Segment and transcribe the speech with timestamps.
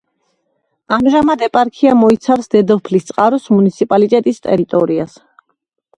[0.95, 5.19] ამჟამად ეპარქია მოიცავს დედოფლისწყაროს მუნიციპალიტეტის ტერიტორიას.